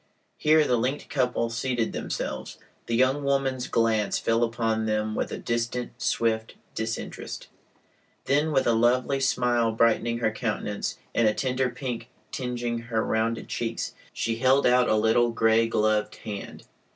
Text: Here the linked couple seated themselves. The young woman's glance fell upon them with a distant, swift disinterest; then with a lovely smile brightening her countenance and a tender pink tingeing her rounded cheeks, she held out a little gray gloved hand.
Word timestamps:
Here 0.39 0.65
the 0.65 0.77
linked 0.79 1.09
couple 1.09 1.51
seated 1.51 1.93
themselves. 1.93 2.57
The 2.87 2.95
young 2.95 3.23
woman's 3.23 3.67
glance 3.67 4.17
fell 4.17 4.43
upon 4.43 4.87
them 4.87 5.13
with 5.13 5.31
a 5.31 5.37
distant, 5.37 6.01
swift 6.01 6.55
disinterest; 6.73 7.49
then 8.25 8.51
with 8.51 8.65
a 8.65 8.73
lovely 8.73 9.19
smile 9.19 9.71
brightening 9.71 10.17
her 10.17 10.31
countenance 10.31 10.97
and 11.13 11.27
a 11.27 11.35
tender 11.35 11.69
pink 11.69 12.09
tingeing 12.31 12.85
her 12.85 13.05
rounded 13.05 13.47
cheeks, 13.47 13.93
she 14.11 14.37
held 14.37 14.65
out 14.65 14.89
a 14.89 14.95
little 14.95 15.29
gray 15.29 15.67
gloved 15.67 16.15
hand. 16.15 16.63